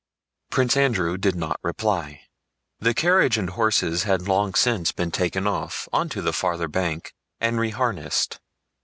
[0.49, 2.21] Prince Andrew did not reply.
[2.79, 7.59] The carriage and horses had long since been taken off, onto the farther bank, and
[7.59, 8.39] reharnessed.